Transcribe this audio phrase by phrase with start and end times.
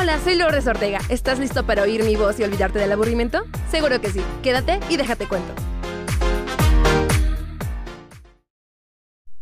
[0.00, 1.00] Hola, soy Lourdes Ortega.
[1.08, 3.42] ¿Estás listo para oír mi voz y olvidarte del aburrimiento?
[3.68, 4.22] Seguro que sí.
[4.44, 5.52] Quédate y déjate cuento.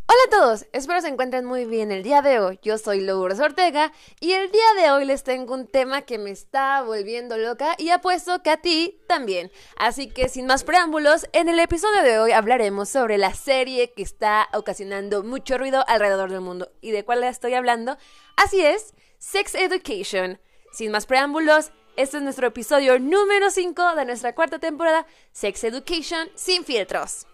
[0.07, 2.59] Hola a todos, espero se encuentren muy bien el día de hoy.
[2.63, 6.31] Yo soy Lourdes Ortega y el día de hoy les tengo un tema que me
[6.31, 9.53] está volviendo loca y apuesto que a ti también.
[9.77, 14.03] Así que sin más preámbulos, en el episodio de hoy hablaremos sobre la serie que
[14.03, 16.71] está ocasionando mucho ruido alrededor del mundo.
[16.81, 17.99] ¿Y de cuál estoy hablando?
[18.37, 20.39] Así es, Sex Education.
[20.73, 26.29] Sin más preámbulos, este es nuestro episodio número 5 de nuestra cuarta temporada, Sex Education
[26.35, 27.27] sin filtros.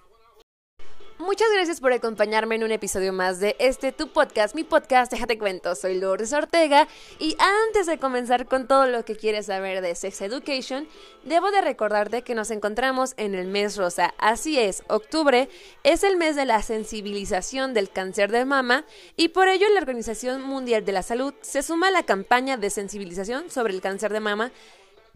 [1.22, 5.38] Muchas gracias por acompañarme en un episodio más de este tu podcast, mi podcast, déjate
[5.38, 5.76] cuento.
[5.76, 6.88] Soy Lourdes Ortega
[7.20, 10.88] y antes de comenzar con todo lo que quieres saber de Sex Education,
[11.22, 14.12] debo de recordarte que nos encontramos en el mes rosa.
[14.18, 15.48] Así es, octubre
[15.84, 18.84] es el mes de la sensibilización del cáncer de mama
[19.16, 22.68] y por ello la Organización Mundial de la Salud se suma a la campaña de
[22.68, 24.50] sensibilización sobre el cáncer de mama.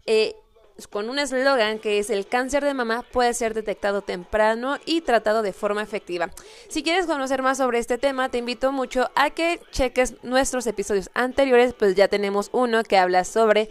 [0.05, 0.37] Eh,
[0.85, 5.41] con un eslogan que es el cáncer de mama puede ser detectado temprano y tratado
[5.41, 6.29] de forma efectiva.
[6.69, 11.09] Si quieres conocer más sobre este tema, te invito mucho a que cheques nuestros episodios
[11.15, 13.69] anteriores, pues ya tenemos uno que habla sobre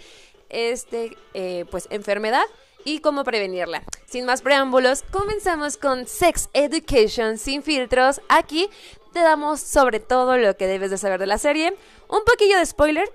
[0.48, 2.44] este eh, pues enfermedad
[2.84, 3.82] y cómo prevenirla.
[4.06, 8.20] Sin más preámbulos, comenzamos con Sex Education sin filtros.
[8.28, 8.70] Aquí
[9.12, 11.76] te damos sobre todo lo que debes de saber de la serie,
[12.08, 13.12] un poquillo de spoiler.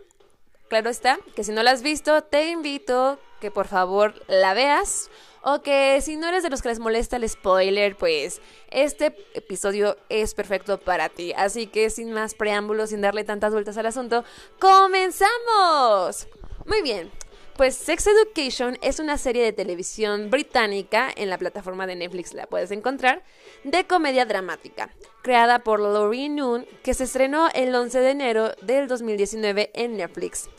[0.67, 5.09] Claro está, que si no la has visto, te invito que por favor la veas.
[5.43, 9.97] O que si no eres de los que les molesta el spoiler, pues este episodio
[10.07, 11.33] es perfecto para ti.
[11.35, 14.23] Así que sin más preámbulos, sin darle tantas vueltas al asunto,
[14.59, 16.27] ¡comenzamos!
[16.67, 17.11] Muy bien,
[17.57, 22.47] pues Sex Education es una serie de televisión británica, en la plataforma de Netflix la
[22.47, 23.23] puedes encontrar,
[23.63, 28.87] de comedia dramática, creada por Laurie Noon, que se estrenó el 11 de enero del
[28.87, 30.49] 2019 en Netflix.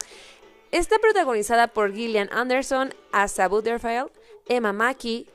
[0.72, 4.10] Está protagonizada por Gillian Anderson, Asa Butterfield,
[4.48, 5.28] Emma Mackey,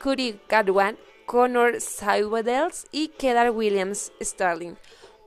[0.00, 0.96] Cody Gadwan,
[1.26, 4.76] Connor Sywedels y Kedar Williams Starling.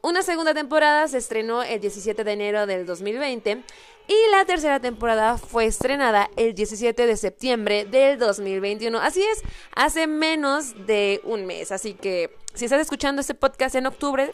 [0.01, 3.65] Una segunda temporada se estrenó el 17 de enero del 2020
[4.07, 8.97] y la tercera temporada fue estrenada el 17 de septiembre del 2021.
[8.97, 9.41] Así es,
[9.75, 11.73] hace menos de un mes.
[11.73, 14.33] Así que si estás escuchando este podcast en octubre,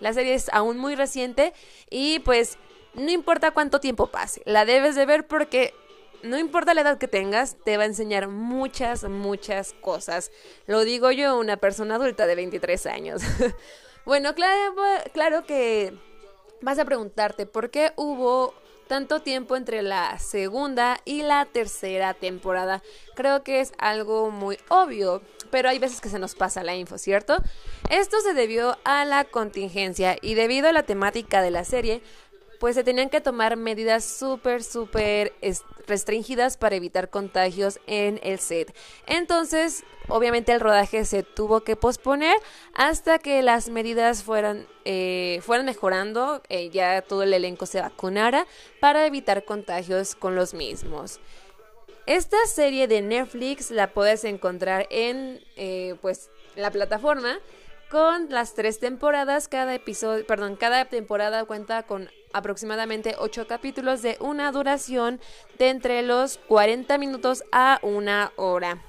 [0.00, 1.54] la serie es aún muy reciente
[1.88, 2.58] y pues
[2.94, 5.74] no importa cuánto tiempo pase, la debes de ver porque
[6.22, 10.30] no importa la edad que tengas, te va a enseñar muchas, muchas cosas.
[10.66, 13.22] Lo digo yo, una persona adulta de 23 años.
[14.04, 14.74] bueno, claro,
[15.12, 15.94] claro que
[16.60, 18.54] vas a preguntarte por qué hubo
[18.86, 22.82] tanto tiempo entre la segunda y la tercera temporada.
[23.14, 25.22] Creo que es algo muy obvio,
[25.52, 27.36] pero hay veces que se nos pasa la info, ¿cierto?
[27.88, 32.02] Esto se debió a la contingencia y debido a la temática de la serie,
[32.60, 35.32] pues se tenían que tomar medidas súper, súper
[35.86, 38.76] restringidas para evitar contagios en el set.
[39.06, 42.36] Entonces, obviamente el rodaje se tuvo que posponer
[42.74, 48.46] hasta que las medidas fueran, eh, fueran mejorando, eh, ya todo el elenco se vacunara
[48.78, 51.18] para evitar contagios con los mismos.
[52.04, 57.38] Esta serie de Netflix la puedes encontrar en eh, pues la plataforma
[57.90, 59.48] con las tres temporadas.
[59.48, 65.20] Cada episodio, perdón, cada temporada cuenta con aproximadamente ocho capítulos de una duración
[65.58, 68.82] de entre los 40 minutos a una hora.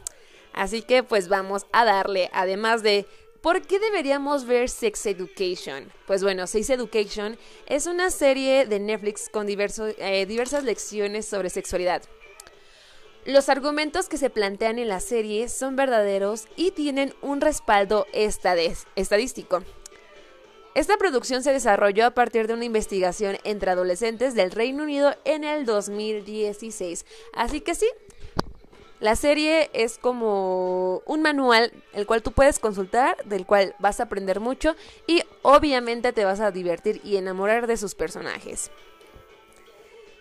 [0.54, 3.06] Así que pues vamos a darle, además de
[3.42, 5.92] ¿Por qué deberíamos ver Sex Education?
[6.06, 12.04] Pues bueno, Sex Education es una serie de Netflix con eh, diversas lecciones sobre sexualidad.
[13.26, 19.64] Los argumentos que se plantean en la serie son verdaderos y tienen un respaldo estadístico.
[20.74, 25.44] Esta producción se desarrolló a partir de una investigación entre adolescentes del Reino Unido en
[25.44, 27.06] el 2016.
[27.34, 27.88] Así que sí,
[29.02, 34.04] la serie es como un manual el cual tú puedes consultar, del cual vas a
[34.04, 34.76] aprender mucho
[35.08, 38.72] y obviamente te vas a divertir y enamorar de sus personajes.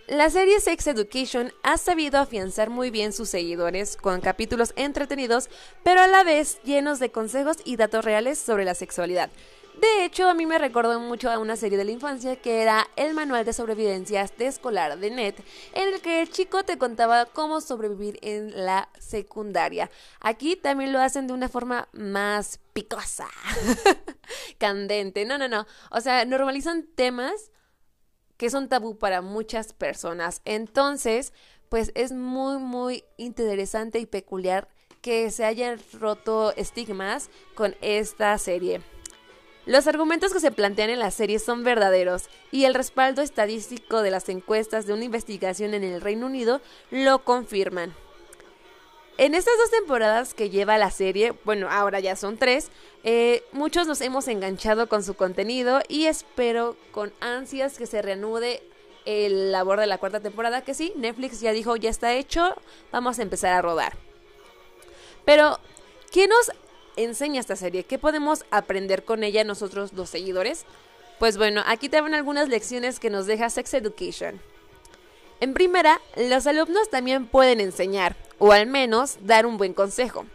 [0.09, 5.49] La serie Sex Education ha sabido afianzar muy bien sus seguidores con capítulos entretenidos,
[5.85, 9.31] pero a la vez llenos de consejos y datos reales sobre la sexualidad.
[9.81, 12.87] De hecho, a mí me recordó mucho a una serie de la infancia que era
[12.97, 15.43] el manual de sobrevivencia de escolar de Net,
[15.73, 19.91] en el que el chico te contaba cómo sobrevivir en la secundaria.
[20.21, 23.29] Aquí también lo hacen de una forma más picosa,
[24.59, 25.25] candente.
[25.25, 25.67] No, no, no.
[25.91, 27.51] O sea, normalizan temas
[28.37, 30.43] que son tabú para muchas personas.
[30.45, 31.33] Entonces,
[31.71, 34.69] pues es muy, muy interesante y peculiar
[35.01, 38.83] que se hayan roto estigmas con esta serie.
[39.67, 44.11] Los argumentos que se plantean en la serie son verdaderos y el respaldo estadístico de
[44.11, 46.61] las encuestas de una investigación en el Reino Unido
[46.91, 47.95] lo confirman.
[49.19, 52.71] En estas dos temporadas que lleva la serie, bueno, ahora ya son tres,
[53.05, 58.63] eh, muchos nos hemos enganchado con su contenido y espero con ansias que se reanude
[59.05, 62.55] el labor de la cuarta temporada, que sí, Netflix ya dijo, ya está hecho,
[62.93, 63.93] vamos a empezar a rodar.
[65.27, 65.59] Pero,
[66.11, 66.51] ¿qué nos
[66.97, 67.85] enseña esta serie?
[67.85, 70.65] ¿Qué podemos aprender con ella nosotros los seguidores?
[71.19, 74.41] Pues bueno, aquí te van algunas lecciones que nos deja Sex Education.
[75.41, 80.27] En primera, los alumnos también pueden enseñar, o al menos dar un buen consejo.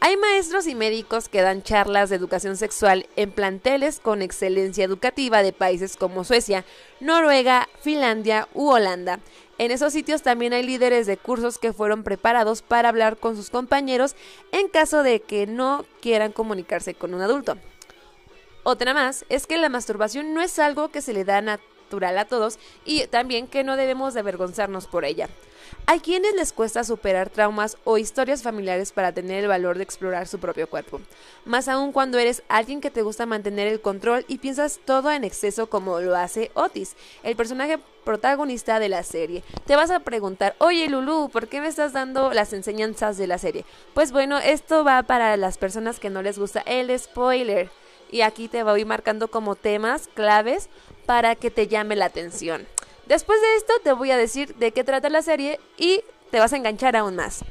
[0.00, 5.42] Hay maestros y médicos que dan charlas de educación sexual en planteles con excelencia educativa
[5.42, 6.64] de países como Suecia,
[7.00, 9.20] Noruega, Finlandia u Holanda.
[9.58, 13.50] En esos sitios también hay líderes de cursos que fueron preparados para hablar con sus
[13.50, 14.16] compañeros
[14.52, 17.56] en caso de que no quieran comunicarse con un adulto.
[18.64, 21.60] Otra más es que la masturbación no es algo que se le da a
[22.16, 25.28] a todos y también que no debemos de avergonzarnos por ella.
[25.86, 30.26] Hay quienes les cuesta superar traumas o historias familiares para tener el valor de explorar
[30.26, 31.00] su propio cuerpo,
[31.44, 35.24] más aún cuando eres alguien que te gusta mantener el control y piensas todo en
[35.24, 39.42] exceso como lo hace Otis, el personaje protagonista de la serie.
[39.66, 43.38] Te vas a preguntar, oye Lulu, ¿por qué me estás dando las enseñanzas de la
[43.38, 43.64] serie?
[43.94, 47.70] Pues bueno, esto va para las personas que no les gusta el spoiler.
[48.10, 50.68] Y aquí te voy marcando como temas claves
[51.06, 52.66] para que te llame la atención.
[53.06, 56.52] Después de esto te voy a decir de qué trata la serie y te vas
[56.52, 57.44] a enganchar aún más.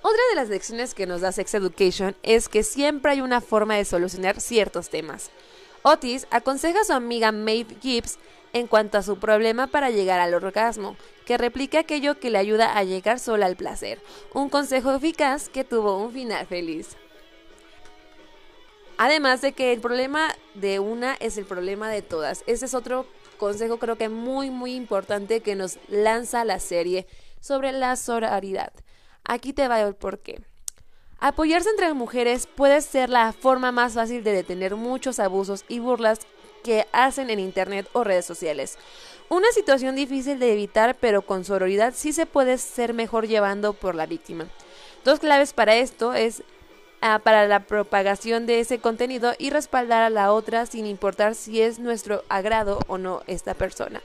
[0.00, 3.74] Otra de las lecciones que nos da Sex Education es que siempre hay una forma
[3.74, 5.30] de solucionar ciertos temas.
[5.82, 8.18] Otis aconseja a su amiga Maeve Gibbs
[8.52, 10.96] en cuanto a su problema para llegar al orgasmo,
[11.26, 14.00] que replica aquello que le ayuda a llegar sola al placer,
[14.32, 16.96] un consejo eficaz que tuvo un final feliz.
[18.96, 22.42] Además de que el problema de una es el problema de todas.
[22.46, 23.06] Ese es otro
[23.38, 27.06] consejo creo que muy muy importante que nos lanza la serie
[27.40, 28.72] sobre la sororidad.
[29.24, 30.42] Aquí te va el porqué.
[31.20, 36.20] Apoyarse entre mujeres puede ser la forma más fácil de detener muchos abusos y burlas
[36.62, 38.78] que hacen en internet o redes sociales.
[39.28, 43.94] Una situación difícil de evitar, pero con sororidad sí se puede ser mejor llevando por
[43.94, 44.46] la víctima.
[45.04, 46.42] Dos claves para esto es
[47.00, 51.78] para la propagación de ese contenido y respaldar a la otra sin importar si es
[51.78, 54.02] nuestro agrado o no esta persona.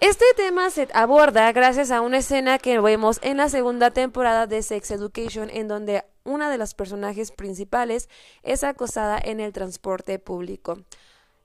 [0.00, 4.62] Este tema se aborda gracias a una escena que vemos en la segunda temporada de
[4.62, 8.08] Sex Education en donde una de los personajes principales
[8.42, 10.78] es acosada en el transporte público.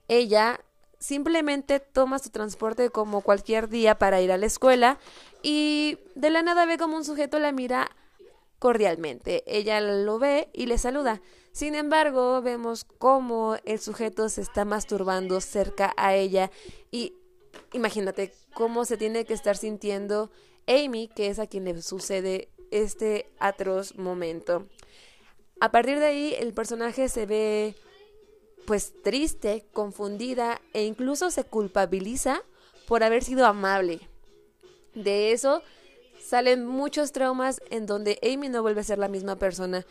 [0.08, 0.60] Ella
[0.98, 4.98] simplemente toma su transporte como cualquier día para ir a la escuela
[5.42, 7.90] y de la nada ve como un sujeto la mira
[8.60, 9.42] cordialmente.
[9.46, 11.20] Ella lo ve y le saluda.
[11.50, 16.52] Sin embargo, vemos cómo el sujeto se está masturbando cerca a ella
[16.92, 17.14] y
[17.72, 20.30] imagínate cómo se tiene que estar sintiendo
[20.68, 24.68] Amy, que es a quien le sucede este atroz momento.
[25.60, 27.74] A partir de ahí, el personaje se ve
[28.66, 32.44] pues triste, confundida e incluso se culpabiliza
[32.86, 34.00] por haber sido amable.
[34.94, 35.62] De eso
[36.30, 39.84] salen muchos traumas en donde Amy no vuelve a ser la misma persona.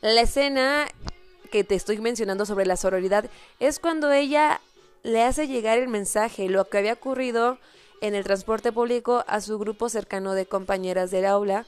[0.00, 0.86] La escena
[1.50, 3.26] que te estoy mencionando sobre la sororidad
[3.60, 4.62] es cuando ella
[5.02, 7.58] le hace llegar el mensaje, lo que había ocurrido
[8.00, 11.66] en el transporte público a su grupo cercano de compañeras del aula.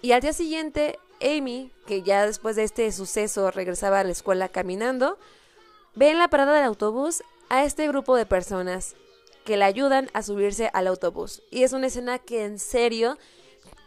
[0.00, 4.48] Y al día siguiente, Amy, que ya después de este suceso regresaba a la escuela
[4.48, 5.18] caminando,
[5.94, 8.96] ve en la parada del autobús a este grupo de personas
[9.44, 11.42] que le ayudan a subirse al autobús.
[11.50, 13.18] Y es una escena que en serio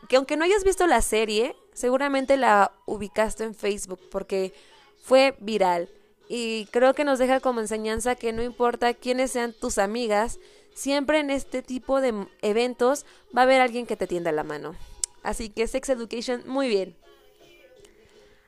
[0.08, 4.54] que aunque no hayas visto la serie, seguramente la ubicaste en Facebook porque
[5.02, 5.90] fue viral.
[6.28, 10.40] Y creo que nos deja como enseñanza que no importa quiénes sean tus amigas,
[10.74, 13.06] siempre en este tipo de eventos
[13.36, 14.76] va a haber alguien que te tienda la mano.
[15.24, 16.96] Así que Sex Education, muy bien.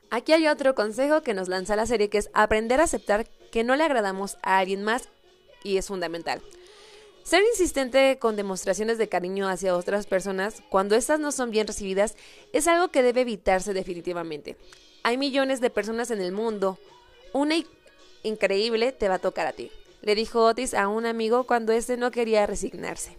[0.10, 3.63] Aquí hay otro consejo que nos lanza la serie que es aprender a aceptar que
[3.63, 5.10] no le agradamos a alguien más
[5.63, 6.41] y es fundamental.
[7.24, 12.15] Ser insistente con demostraciones de cariño hacia otras personas cuando estas no son bien recibidas
[12.51, 14.58] es algo que debe evitarse definitivamente.
[15.03, 16.77] Hay millones de personas en el mundo.
[17.32, 17.56] Una
[18.24, 21.96] increíble te va a tocar a ti, le dijo Otis a un amigo cuando éste
[21.96, 23.18] no quería resignarse.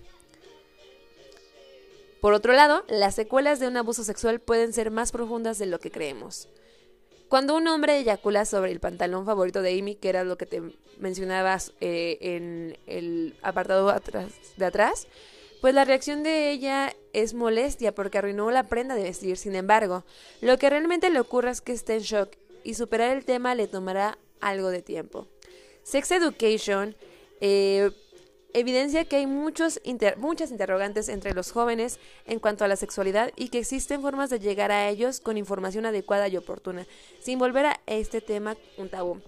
[2.20, 5.78] Por otro lado, las secuelas de un abuso sexual pueden ser más profundas de lo
[5.78, 6.48] que creemos.
[7.34, 10.62] Cuando un hombre eyacula sobre el pantalón favorito de Amy, que era lo que te
[11.00, 15.08] mencionabas eh, en el apartado de atrás,
[15.60, 19.36] pues la reacción de ella es molestia porque arruinó la prenda de vestir.
[19.36, 20.04] Sin embargo,
[20.42, 22.30] lo que realmente le ocurre es que está en shock
[22.62, 25.26] y superar el tema le tomará algo de tiempo.
[25.82, 26.94] Sex Education
[27.40, 27.90] eh,
[28.54, 29.80] evidencia que hay muchos
[30.16, 34.38] muchas interrogantes entre los jóvenes en cuanto a la sexualidad y que existen formas de
[34.38, 36.86] llegar a ellos con información adecuada y oportuna,
[37.20, 39.20] sin volver a este tema un tabú.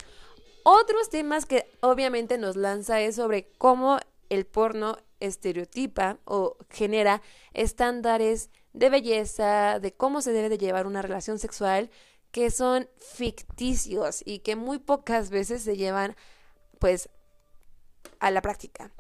[0.63, 3.99] Otros temas que obviamente nos lanza es sobre cómo
[4.31, 11.03] el porno estereotipa o genera estándares de belleza, de cómo se debe de llevar una
[11.03, 11.91] relación sexual
[12.31, 16.17] que son ficticios y que muy pocas veces se llevan
[16.79, 17.09] pues
[18.19, 18.91] a la práctica.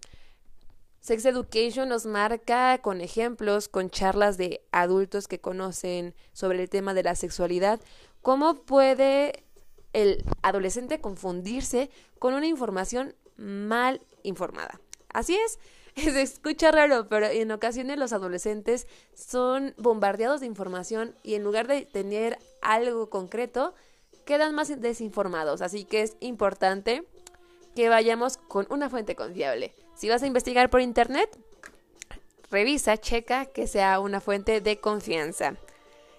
[1.06, 6.94] Sex Education nos marca con ejemplos, con charlas de adultos que conocen sobre el tema
[6.94, 7.78] de la sexualidad,
[8.22, 9.44] cómo puede
[9.92, 14.80] el adolescente confundirse con una información mal informada.
[15.14, 15.60] Así es,
[15.94, 21.68] se escucha raro, pero en ocasiones los adolescentes son bombardeados de información y en lugar
[21.68, 23.74] de tener algo concreto,
[24.24, 25.62] quedan más desinformados.
[25.62, 27.04] Así que es importante
[27.76, 29.72] que vayamos con una fuente confiable.
[29.96, 31.30] Si vas a investigar por internet,
[32.50, 35.56] revisa, checa que sea una fuente de confianza.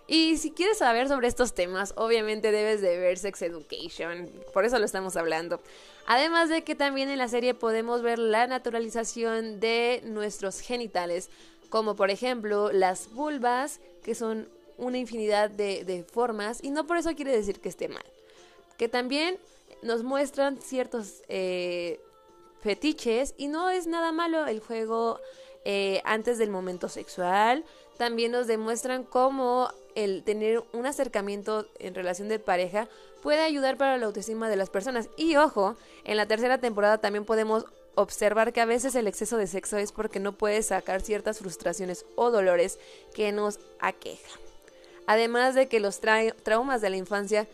[0.08, 4.80] Y si quieres saber sobre estos temas, obviamente debes de ver Sex Education, por eso
[4.80, 5.62] lo estamos hablando.
[6.08, 11.30] Además de que también en la serie podemos ver la naturalización de nuestros genitales,
[11.70, 17.14] como por ejemplo las vulvas, que son una infinidad de, formas, y no por eso
[17.14, 18.06] quiere decir que esté mal.
[18.78, 19.38] Que también
[19.84, 22.00] nos muestran ciertos eh,
[22.68, 25.22] fetiches y no es nada malo el juego
[25.64, 27.64] eh, antes del momento sexual.
[27.98, 32.90] También nos demuestran cómo el tener un acercamiento en relación de pareja
[33.24, 35.08] puede ayudar para la autoestima de las personas.
[35.16, 39.48] Y ojo, en la tercera temporada también podemos observar que a veces el exceso de
[39.48, 42.80] sexo es porque no puedes sacar ciertas frustraciones o dolores
[43.16, 44.42] que nos aquejan.
[45.06, 47.48] Además de que los traumas de la infancia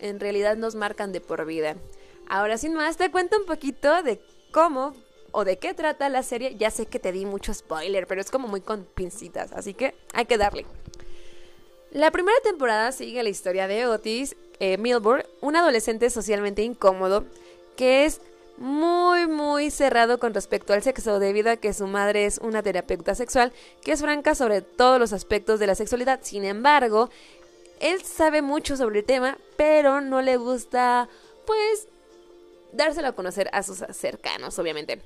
[0.00, 1.76] en realidad nos marcan de por vida.
[2.28, 4.20] Ahora sin más, te cuento un poquito de
[4.56, 4.94] cómo
[5.32, 6.56] o de qué trata la serie.
[6.56, 9.94] Ya sé que te di mucho spoiler, pero es como muy con pincitas, así que
[10.14, 10.64] hay que darle.
[11.90, 17.26] La primera temporada sigue la historia de Otis eh, Milburn, un adolescente socialmente incómodo
[17.76, 18.22] que es
[18.56, 23.14] muy muy cerrado con respecto al sexo debido a que su madre es una terapeuta
[23.14, 26.20] sexual que es franca sobre todos los aspectos de la sexualidad.
[26.22, 27.10] Sin embargo,
[27.78, 31.10] él sabe mucho sobre el tema, pero no le gusta
[31.44, 31.88] pues
[32.76, 35.02] dárselo a conocer a sus cercanos, obviamente.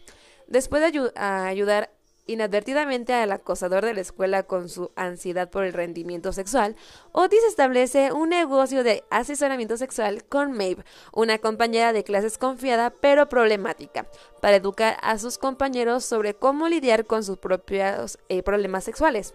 [0.47, 1.91] Después de ayudar
[2.27, 6.77] inadvertidamente al acosador de la escuela con su ansiedad por el rendimiento sexual,
[7.13, 13.29] Otis establece un negocio de asesoramiento sexual con Maeve, una compañera de clases confiada pero
[13.29, 14.07] problemática,
[14.41, 19.35] para educar a sus compañeros sobre cómo lidiar con sus propios eh, problemas sexuales.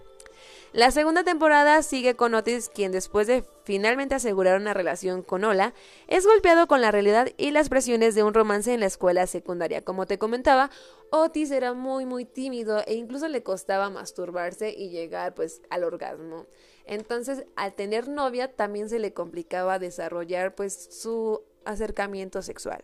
[0.75, 5.73] La segunda temporada sigue con Otis, quien después de finalmente asegurar una relación con Ola,
[6.09, 9.85] es golpeado con la realidad y las presiones de un romance en la escuela secundaria.
[9.85, 10.69] Como te comentaba,
[11.11, 16.45] Otis era muy muy tímido e incluso le costaba masturbarse y llegar pues al orgasmo.
[16.83, 22.83] Entonces, al tener novia también se le complicaba desarrollar pues su acercamiento sexual.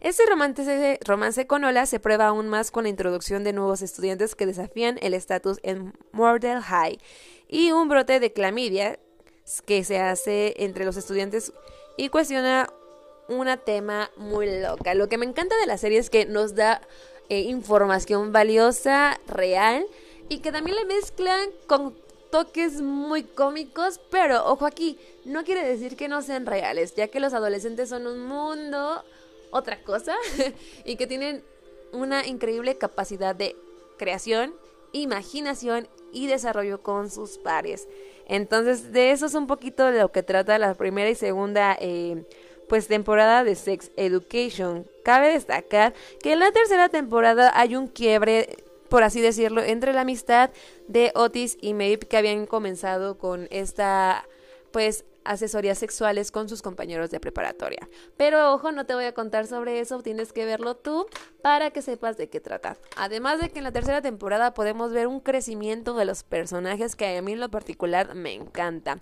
[0.00, 4.34] Este romance, romance con Ola se prueba aún más con la introducción de nuevos estudiantes
[4.34, 6.98] que desafían el estatus en Mordell High
[7.48, 8.98] y un brote de clamidia
[9.66, 11.52] que se hace entre los estudiantes
[11.96, 12.68] y cuestiona
[13.28, 14.94] una tema muy loca.
[14.94, 16.80] Lo que me encanta de la serie es que nos da
[17.28, 19.86] eh, información valiosa, real,
[20.28, 21.94] y que también la mezclan con
[22.30, 27.20] toques muy cómicos, pero ojo aquí, no quiere decir que no sean reales, ya que
[27.20, 29.04] los adolescentes son un mundo
[29.52, 30.16] otra cosa
[30.84, 31.44] y que tienen
[31.92, 33.54] una increíble capacidad de
[33.98, 34.54] creación,
[34.90, 37.86] imaginación y desarrollo con sus pares.
[38.26, 42.24] Entonces, de eso es un poquito de lo que trata la primera y segunda eh,
[42.68, 44.86] pues temporada de Sex Education.
[45.04, 50.02] Cabe destacar que en la tercera temporada hay un quiebre por así decirlo, entre la
[50.02, 50.50] amistad
[50.86, 54.28] de Otis y Maeve que habían comenzado con esta
[54.70, 57.88] pues asesorías sexuales con sus compañeros de preparatoria.
[58.16, 61.06] Pero ojo, no te voy a contar sobre eso, tienes que verlo tú
[61.42, 62.76] para que sepas de qué trata.
[62.96, 67.16] Además de que en la tercera temporada podemos ver un crecimiento de los personajes que
[67.16, 68.98] a mí en lo particular me encanta.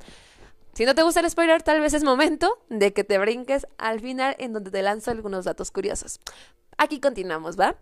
[0.73, 4.01] Si no te gusta el spoiler, tal vez es momento de que te brinques al
[4.01, 6.21] final en donde te lanzo algunos datos curiosos.
[6.79, 7.77] Aquí continuamos, ¿va?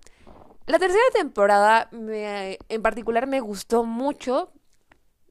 [0.66, 4.52] La tercera temporada en particular me gustó mucho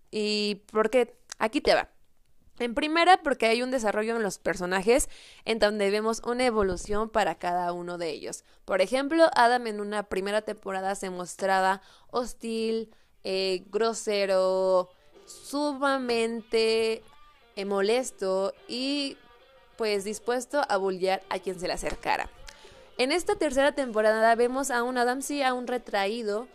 [0.09, 1.89] y porque aquí te va.
[2.59, 5.09] En primera, porque hay un desarrollo en los personajes
[5.45, 8.43] en donde vemos una evolución para cada uno de ellos.
[8.65, 12.89] Por ejemplo, Adam en una primera temporada se mostraba hostil,
[13.23, 14.89] eh, grosero,
[15.25, 17.03] sumamente
[17.55, 19.17] eh, molesto y
[19.77, 22.29] pues dispuesto a bullear a quien se le acercara.
[22.97, 26.47] En esta tercera temporada vemos a un Adam sí, a un retraído,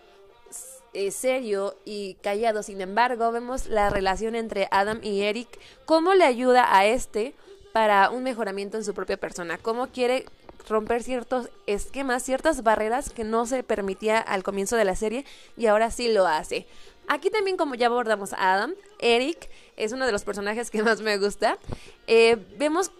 [0.95, 2.63] eh, serio y callado.
[2.63, 5.49] Sin embargo, vemos la relación entre Adam y Eric,
[5.85, 7.35] cómo le ayuda a este
[7.73, 10.27] para un mejoramiento en su propia persona, cómo quiere
[10.69, 15.25] romper ciertos esquemas, ciertas barreras que no se permitía al comienzo de la serie
[15.57, 16.67] y ahora sí lo hace.
[17.09, 21.01] Aquí también como ya abordamos a Adam, Eric es uno de los personajes que más
[21.01, 21.59] me gusta.
[22.07, 22.91] Eh, vemos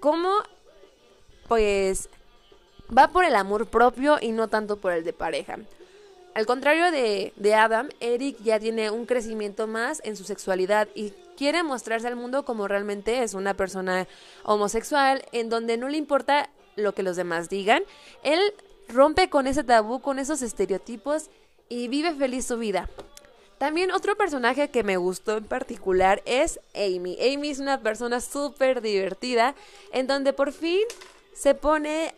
[0.00, 0.30] cómo
[1.48, 2.08] pues
[2.96, 5.58] va por el amor propio y no tanto por el de pareja.
[6.36, 11.14] Al contrario de, de, Adam, Eric ya tiene un crecimiento más en su sexualidad y
[11.34, 14.06] quiere mostrarse al mundo como realmente es una persona
[14.42, 17.84] homosexual, en donde no le importa lo que los demás digan.
[18.22, 18.38] Él
[18.86, 21.30] rompe con ese tabú, con esos estereotipos
[21.70, 22.90] y vive feliz su vida.
[23.56, 27.16] También otro personaje que me gustó en particular es Amy.
[27.18, 29.54] Amy es una persona súper divertida
[29.90, 30.82] en donde por fin
[31.32, 32.14] se pone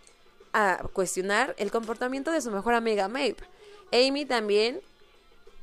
[0.53, 3.37] a cuestionar el comportamiento de su mejor amiga Maeve.
[3.93, 4.81] Amy también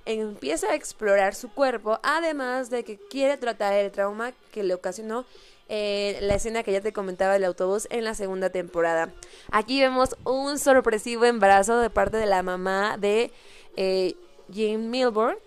[0.05, 5.25] empieza a explorar su cuerpo, además de que quiere tratar el trauma que le ocasionó
[5.67, 9.11] eh, la escena que ya te comentaba del autobús en la segunda temporada.
[9.51, 13.31] Aquí vemos un sorpresivo embarazo de parte de la mamá de
[13.75, 14.15] eh,
[14.53, 15.37] Jane Milburn,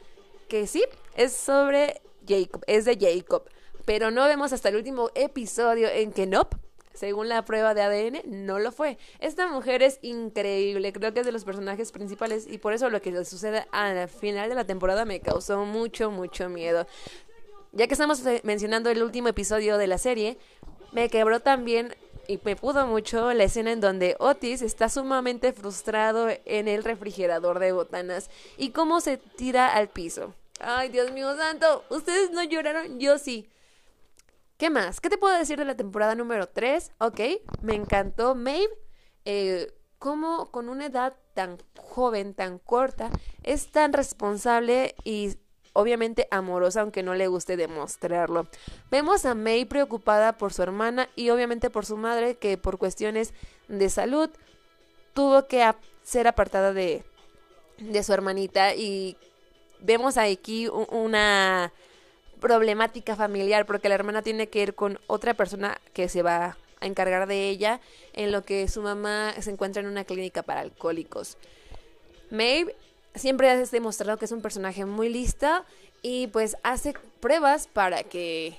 [0.49, 3.45] que sí, es sobre Jacob, es de Jacob,
[3.85, 6.49] pero no vemos hasta el último episodio en que no,
[6.95, 8.99] según la prueba de ADN, no lo fue.
[9.21, 13.01] Esta mujer es increíble, creo que es de los personajes principales y por eso lo
[13.01, 16.87] que le sucede al final de la temporada me causó mucho, mucho miedo.
[17.73, 20.39] Ya que estamos eh, mencionando el último episodio de la serie,
[20.93, 21.95] me quebró también
[22.27, 27.59] y me pudo mucho la escena en donde Otis está sumamente frustrado en el refrigerador
[27.59, 30.35] de botanas y cómo se tira al piso.
[30.61, 32.99] Ay, Dios mío santo, ¿ustedes no lloraron?
[32.99, 33.49] Yo sí.
[34.59, 35.01] ¿Qué más?
[35.01, 36.91] ¿Qué te puedo decir de la temporada número 3?
[36.99, 37.21] Ok,
[37.63, 38.75] me encantó Maeve.
[39.25, 43.09] Eh, cómo con una edad tan joven, tan corta,
[43.45, 45.37] es tan responsable y
[45.75, 48.49] obviamente amorosa, aunque no le guste demostrarlo.
[48.91, 53.35] Vemos a May preocupada por su hermana y obviamente por su madre, que por cuestiones
[53.69, 54.29] de salud
[55.15, 55.71] tuvo que
[56.03, 57.05] ser apartada de,
[57.79, 59.17] de su hermanita y
[59.81, 61.73] vemos aquí una
[62.39, 66.87] problemática familiar porque la hermana tiene que ir con otra persona que se va a
[66.87, 67.81] encargar de ella
[68.13, 71.37] en lo que su mamá se encuentra en una clínica para alcohólicos.
[72.31, 72.75] Maeve
[73.15, 75.65] siempre ha demostrado que es un personaje muy lista
[76.03, 78.57] y pues hace pruebas para que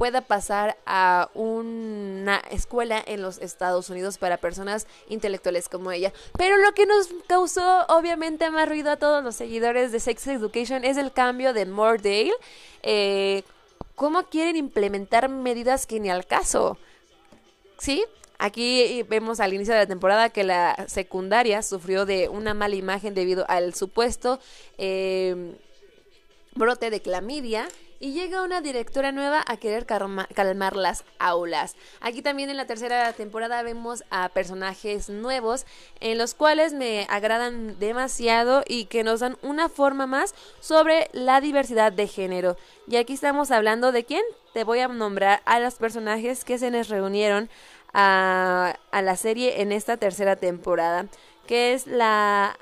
[0.00, 6.10] pueda pasar a una escuela en los Estados Unidos para personas intelectuales como ella.
[6.38, 10.86] Pero lo que nos causó obviamente más ruido a todos los seguidores de Sex Education
[10.86, 12.32] es el cambio de Mordale.
[12.82, 13.42] Eh,
[13.94, 16.78] ¿Cómo quieren implementar medidas que ni al caso?
[17.76, 18.02] ¿Sí?
[18.38, 23.12] Aquí vemos al inicio de la temporada que la secundaria sufrió de una mala imagen
[23.14, 24.40] debido al supuesto
[24.78, 25.56] eh,
[26.54, 27.68] brote de clamidia
[28.02, 31.76] y llega una directora nueva a querer calmar las aulas.
[32.00, 35.66] Aquí también en la tercera temporada vemos a personajes nuevos
[36.00, 41.42] en los cuales me agradan demasiado y que nos dan una forma más sobre la
[41.42, 42.56] diversidad de género.
[42.88, 44.24] Y aquí estamos hablando de quién?
[44.54, 47.50] Te voy a nombrar a los personajes que se nos reunieron
[47.92, 51.06] a, la serie en esta tercera temporada,
[51.46, 52.56] que es la...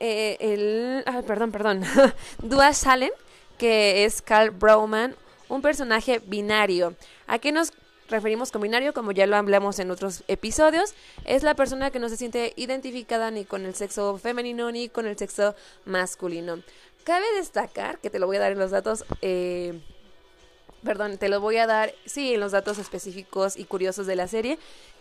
[0.00, 1.82] Eh, el, perdón, perdón.
[2.42, 3.12] Dua Salen
[3.58, 5.14] que es Carl Brauman,
[5.48, 6.94] un personaje binario.
[7.26, 7.72] ¿A qué nos
[8.08, 8.92] referimos con binario?
[8.92, 13.30] Como ya lo hablamos en otros episodios, es la persona que no se siente identificada
[13.30, 16.62] ni con el sexo femenino ni con el sexo masculino.
[17.04, 19.80] Cabe destacar, que te lo voy a dar en los datos, eh,
[20.82, 24.26] perdón, te lo voy a dar, sí, en los datos específicos y curiosos de la
[24.26, 24.58] serie,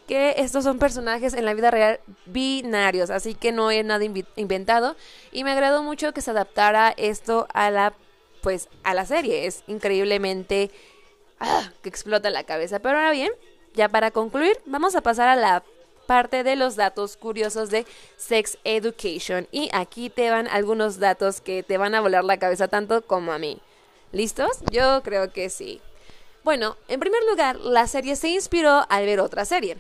[0.08, 4.96] que estos son personajes en la vida real binarios, así que no es nada inventado
[5.32, 7.94] y me agradó mucho que se adaptara esto a la
[8.45, 9.47] pues a la serie.
[9.47, 10.69] Es increíblemente
[11.39, 12.77] ah, que explota la cabeza.
[12.77, 13.31] Pero ahora bien,
[13.73, 15.63] ya para concluir, vamos a pasar a la
[16.05, 19.47] parte de los datos curiosos de Sex Education.
[19.51, 23.31] Y aquí te van algunos datos que te van a volar la cabeza tanto como
[23.34, 23.58] a mí.
[24.12, 24.60] ¿Listos?
[24.71, 25.81] Yo creo que sí.
[26.43, 29.77] Bueno, en primer lugar, la serie se inspiró al ver otra serie.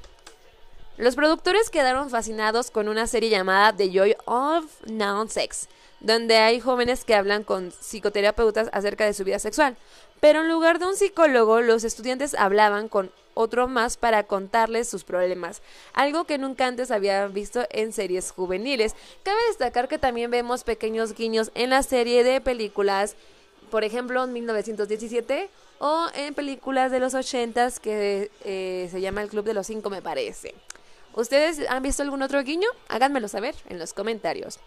[0.97, 5.67] Los productores quedaron fascinados con una serie llamada The Joy of Non-Sex,
[6.05, 9.75] donde hay jóvenes que hablan con psicoterapeutas acerca de su vida sexual.
[10.19, 15.03] Pero en lugar de un psicólogo, los estudiantes hablaban con otro más para contarles sus
[15.03, 15.63] problemas,
[15.93, 18.95] algo que nunca antes había visto en series juveniles.
[19.23, 23.15] Cabe destacar que también vemos pequeños guiños en la serie de películas,
[23.71, 29.29] por ejemplo, en 1917 o en películas de los 80 que eh, se llama El
[29.29, 30.53] Club de los Cinco, me parece.
[31.15, 32.69] ¿Ustedes han visto algún otro guiño?
[32.89, 34.59] Háganmelo saber en los comentarios.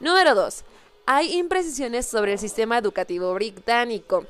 [0.00, 0.64] Número 2.
[1.08, 4.26] Hay imprecisiones sobre el sistema educativo británico.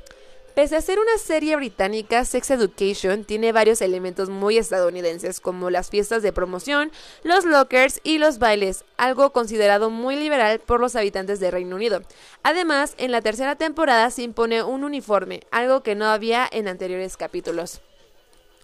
[0.55, 5.89] Pese a ser una serie británica, Sex Education tiene varios elementos muy estadounidenses, como las
[5.89, 11.41] fiestas de promoción, los lockers y los bailes, algo considerado muy liberal por los habitantes
[11.41, 12.03] de Reino Unido.
[12.43, 17.17] Además, en la tercera temporada se impone un uniforme, algo que no había en anteriores
[17.17, 17.81] capítulos.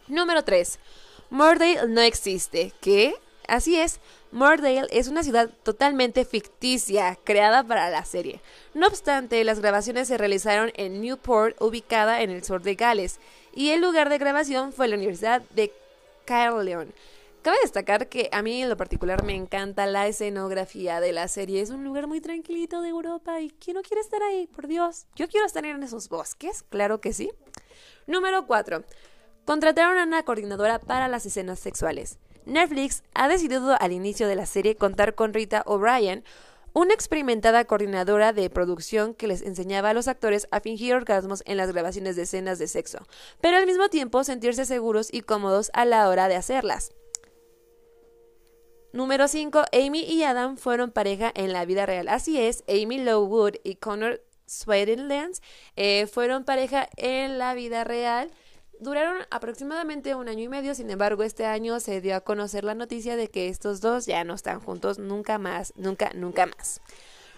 [0.06, 0.78] Número 3.
[1.30, 2.74] Mordale no existe.
[2.82, 3.14] ¿Qué?
[3.48, 4.00] Así es,
[4.32, 8.40] Mordale es una ciudad totalmente ficticia, creada para la serie.
[8.72, 13.20] No obstante, las grabaciones se realizaron en Newport, ubicada en el sur de Gales,
[13.54, 15.70] y el lugar de grabación fue la Universidad de
[16.24, 16.94] Carleon.
[17.42, 21.60] Cabe destacar que a mí en lo particular me encanta la escenografía de la serie.
[21.60, 24.46] Es un lugar muy tranquilito de Europa y ¿quién no quiere estar ahí?
[24.46, 27.30] Por Dios, yo quiero estar en esos bosques, claro que sí.
[28.06, 28.82] Número 4.
[29.44, 32.18] Contrataron a una coordinadora para las escenas sexuales.
[32.46, 36.24] Netflix ha decidido al inicio de la serie contar con Rita O'Brien,
[36.74, 41.58] una experimentada coordinadora de producción que les enseñaba a los actores a fingir orgasmos en
[41.58, 43.06] las grabaciones de escenas de sexo,
[43.40, 46.92] pero al mismo tiempo sentirse seguros y cómodos a la hora de hacerlas.
[48.92, 49.64] Número 5.
[49.72, 52.08] Amy y Adam fueron pareja en la vida real.
[52.08, 55.40] Así es, Amy Lowood y Connor Swedenlands
[55.76, 58.30] eh, fueron pareja en la vida real
[58.82, 62.74] duraron aproximadamente un año y medio, sin embargo, este año se dio a conocer la
[62.74, 66.80] noticia de que estos dos ya no están juntos nunca más, nunca, nunca más.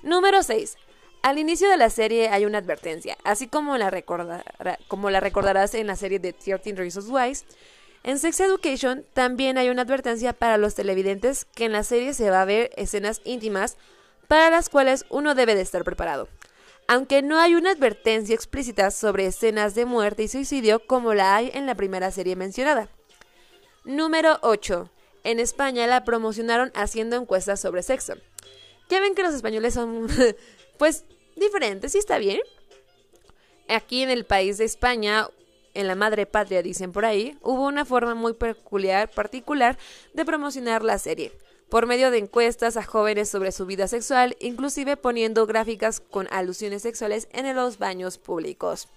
[0.03, 0.77] Número 6.
[1.23, 6.19] Al inicio de la serie hay una advertencia, así como la, recordarás en la serie
[6.19, 7.33] de 13 Reasons Why.
[8.03, 12.29] En Sex Education también hay una advertencia para los televidentes que en la serie se
[12.29, 13.77] va a ver escenas íntimas
[14.29, 16.29] para las cuales uno debe de estar preparado
[16.87, 21.51] aunque no hay una advertencia explícita sobre escenas de muerte y suicidio como la hay
[21.55, 22.89] en la primera serie mencionada.
[23.85, 24.91] Número 8.
[25.25, 28.15] En España la promocionaron haciendo encuestas sobre sexo.
[28.91, 30.07] Ya ven que los españoles son,
[30.79, 31.05] pues,
[31.37, 32.41] diferentes, ¿y está bien?
[33.69, 35.29] Aquí en el país de España,
[35.73, 39.79] en la madre patria dicen por ahí, hubo una forma muy peculiar, particular
[40.13, 41.33] de promocionar la serie
[41.69, 46.83] por medio de encuestas a jóvenes sobre su vida sexual, inclusive poniendo gráficas con alusiones
[46.83, 48.89] sexuales en los baños públicos.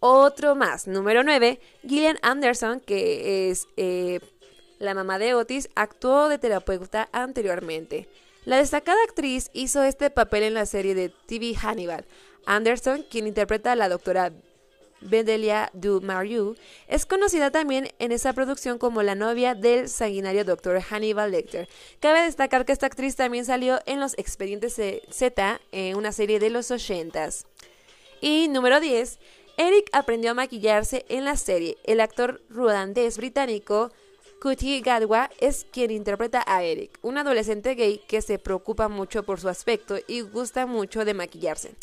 [0.00, 4.20] Otro más, número 9, Gillian Anderson, que es eh,
[4.78, 8.08] la mamá de Otis, actuó de terapeuta anteriormente.
[8.44, 12.04] La destacada actriz hizo este papel en la serie de TV Hannibal.
[12.44, 14.32] Anderson, quien interpreta a la doctora
[15.00, 16.56] Bedelia du Mariu,
[16.88, 20.80] es conocida también en esa producción como la novia del sanguinario Dr.
[20.80, 21.68] Hannibal Lecter.
[22.00, 24.80] Cabe destacar que esta actriz también salió en Los Expedientes
[25.10, 27.28] Z, en una serie de los 80
[28.20, 29.18] Y número 10,
[29.56, 31.76] Eric aprendió a maquillarse en la serie.
[31.84, 33.92] El actor ruandés británico
[34.44, 39.40] Kuti Gadwa es quien interpreta a Eric, un adolescente gay que se preocupa mucho por
[39.40, 41.74] su aspecto y gusta mucho de maquillarse.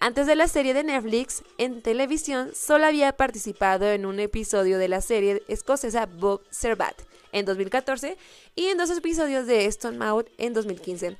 [0.00, 4.88] Antes de la serie de Netflix, en televisión solo había participado en un episodio de
[4.88, 6.98] la serie escocesa Bob Servat
[7.32, 8.16] en 2014
[8.54, 11.18] y en dos episodios de Stone Mouth en 2015.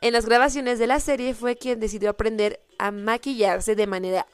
[0.00, 4.28] En las grabaciones de la serie fue quien decidió aprender a maquillarse de manera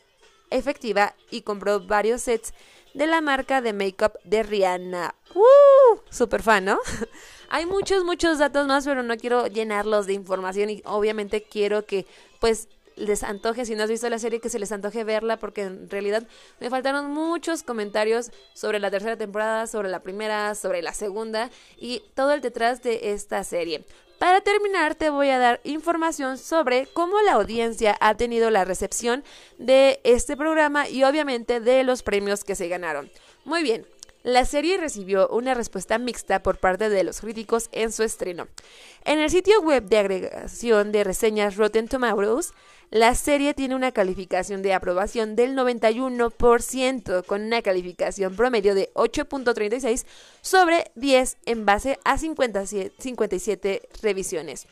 [0.51, 2.53] efectiva y compró varios sets
[2.95, 5.15] de la marca de make-up de Rihanna.
[5.35, 5.99] ¡Uh!
[6.11, 6.79] Super fan, ¿no?
[7.49, 12.07] Hay muchos, muchos datos más, pero no quiero llenarlos de información y obviamente quiero que
[12.41, 15.63] pues les antoje, si no has visto la serie, que se les antoje verla, porque
[15.63, 16.27] en realidad
[16.61, 22.03] me faltaron muchos comentarios sobre la tercera temporada, sobre la primera, sobre la segunda y
[22.15, 23.85] todo el detrás de esta serie.
[24.19, 29.25] Para terminar, te voy a dar información sobre cómo la audiencia ha tenido la recepción
[29.59, 33.11] de este programa y obviamente de los premios que se ganaron.
[33.45, 33.85] Muy bien,
[34.23, 38.49] la serie recibió una respuesta mixta por parte de los críticos en su estreno.
[39.05, 42.53] En el sitio web de agregación de reseñas Rotten Tomatoes,
[42.91, 50.05] la serie tiene una calificación de aprobación del 91%, con una calificación promedio de 8.36
[50.43, 54.67] sobre 10 en base a 57 revisiones.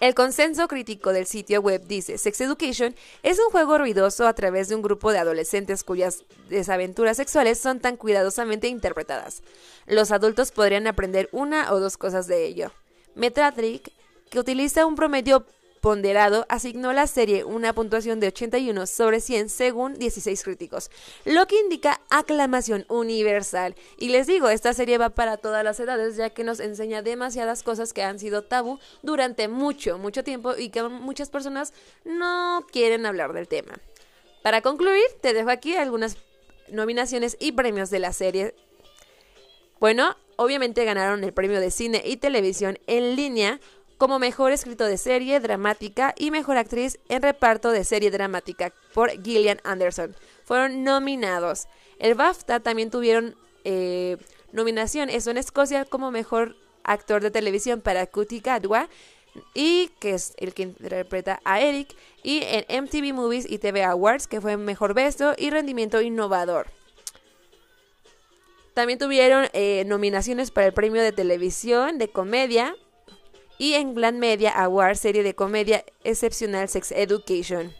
[0.00, 4.70] El consenso crítico del sitio web dice, Sex Education es un juego ruidoso a través
[4.70, 9.42] de un grupo de adolescentes cuyas desaventuras sexuales son tan cuidadosamente interpretadas.
[9.86, 12.72] Los adultos podrían aprender una o dos cosas de ello.
[13.14, 13.92] Metatrick,
[14.30, 15.44] que utiliza un promedio
[15.80, 20.90] ponderado asignó la serie una puntuación de 81 sobre 100 según 16 críticos,
[21.24, 23.74] lo que indica aclamación universal.
[23.98, 27.62] Y les digo, esta serie va para todas las edades ya que nos enseña demasiadas
[27.62, 31.72] cosas que han sido tabú durante mucho, mucho tiempo y que muchas personas
[32.04, 33.78] no quieren hablar del tema.
[34.42, 36.16] Para concluir, te dejo aquí algunas
[36.68, 38.54] nominaciones y premios de la serie.
[39.78, 43.60] Bueno, obviamente ganaron el premio de cine y televisión en línea
[44.00, 49.10] como mejor escrito de serie dramática y mejor actriz en reparto de serie dramática por
[49.10, 50.16] Gillian Anderson.
[50.42, 51.68] Fueron nominados.
[51.98, 54.16] El BAFTA también tuvieron eh,
[54.52, 58.88] nominación, eso en Escocia, como mejor actor de televisión para Kuti Gadwa
[59.52, 64.26] y que es el que interpreta a Eric, y en MTV Movies y TV Awards,
[64.26, 66.68] que fue Mejor Besto y Rendimiento Innovador.
[68.72, 72.74] También tuvieron eh, nominaciones para el premio de televisión de comedia
[73.60, 77.74] y en Gland Media Awards, serie de comedia excepcional Sex Education.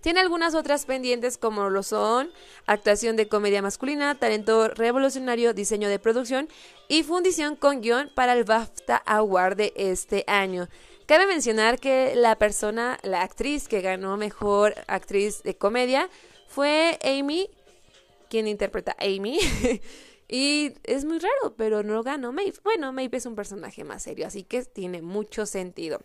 [0.00, 2.30] Tiene algunas otras pendientes como lo son
[2.64, 6.48] actuación de comedia masculina, talento revolucionario, diseño de producción
[6.86, 10.68] y fundición con guion para el BAFTA Award de este año.
[11.06, 16.08] Cabe mencionar que la persona, la actriz que ganó mejor actriz de comedia
[16.46, 17.50] fue Amy,
[18.30, 19.40] quien interpreta a Amy.
[20.28, 22.58] y es muy raro, pero no ganó Maeve.
[22.62, 26.00] Bueno, Maeve es un personaje más serio, así que tiene mucho sentido.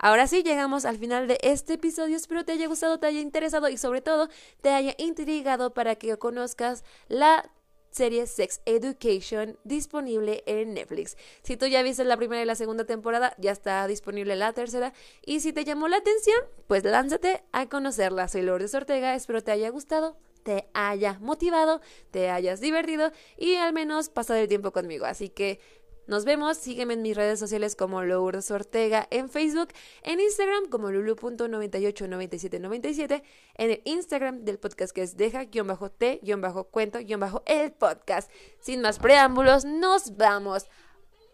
[0.00, 2.16] Ahora sí, llegamos al final de este episodio.
[2.16, 4.28] Espero te haya gustado, te haya interesado y sobre todo
[4.60, 7.50] te haya intrigado para que conozcas la
[7.90, 11.16] serie Sex Education disponible en Netflix.
[11.42, 14.92] Si tú ya viste la primera y la segunda temporada, ya está disponible la tercera.
[15.24, 18.28] Y si te llamó la atención, pues lánzate a conocerla.
[18.28, 23.72] Soy Lourdes Ortega, espero te haya gustado, te haya motivado, te hayas divertido y al
[23.72, 25.06] menos pasado el tiempo conmigo.
[25.06, 25.60] Así que
[26.08, 29.68] nos vemos, sígueme en mis redes sociales como Lourdes Ortega en Facebook,
[30.02, 33.22] en Instagram como lulu.989797,
[33.56, 38.30] en el Instagram del podcast que es deja-t-cuento-el podcast.
[38.58, 40.64] Sin más preámbulos, nos vamos.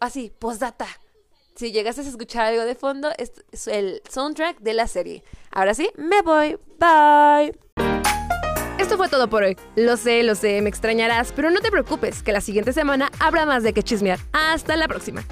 [0.01, 0.88] Así, postdata.
[1.55, 3.31] Si llegaste a escuchar algo de fondo, es
[3.69, 5.23] el soundtrack de la serie.
[5.53, 6.59] Ahora sí, me voy.
[6.81, 7.57] Bye.
[8.85, 9.57] Esto fue todo por hoy.
[9.77, 13.47] Lo sé, lo sé, me extrañarás, pero no te preocupes, que la siguiente semana habrá
[13.47, 14.18] más de que chismear.
[14.35, 15.25] Hasta la próxima.